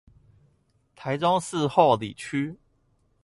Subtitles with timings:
[0.95, 2.57] 台中市后里區